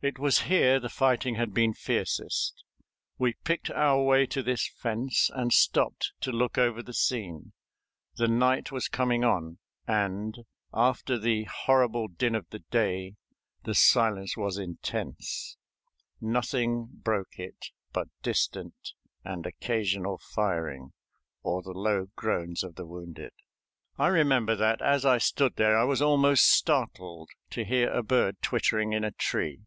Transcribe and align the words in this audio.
It 0.00 0.16
was 0.20 0.42
here 0.42 0.78
the 0.78 0.88
fighting 0.88 1.34
had 1.34 1.52
been 1.52 1.74
fiercest. 1.74 2.62
We 3.18 3.32
picked 3.42 3.68
our 3.72 4.00
way 4.00 4.26
to 4.26 4.44
this 4.44 4.68
fence, 4.76 5.28
and 5.34 5.52
stopped 5.52 6.12
to 6.20 6.30
look 6.30 6.56
over 6.56 6.84
the 6.84 6.92
scene. 6.94 7.52
The 8.14 8.28
night 8.28 8.70
was 8.70 8.86
coming 8.86 9.24
on, 9.24 9.58
and, 9.88 10.38
after 10.72 11.18
the 11.18 11.48
horrible 11.52 12.06
din 12.06 12.36
of 12.36 12.48
the 12.50 12.60
day, 12.60 13.16
the 13.64 13.74
silence 13.74 14.36
was 14.36 14.56
intense; 14.56 15.56
nothing 16.20 16.90
broke 16.92 17.36
it 17.36 17.72
but 17.92 18.06
distant 18.22 18.92
and 19.24 19.46
occasional 19.46 20.18
firing 20.18 20.92
or 21.42 21.60
the 21.60 21.72
low 21.72 22.06
groans 22.14 22.62
of 22.62 22.76
the 22.76 22.86
wounded. 22.86 23.32
I 23.98 24.06
remember 24.06 24.54
that 24.54 24.80
as 24.80 25.04
I 25.04 25.18
stood 25.18 25.56
there 25.56 25.76
I 25.76 25.82
was 25.82 26.00
almost 26.00 26.46
startled 26.48 27.30
to 27.50 27.64
hear 27.64 27.90
a 27.92 28.04
bird 28.04 28.40
twittering 28.42 28.92
in 28.92 29.02
a 29.02 29.10
tree. 29.10 29.64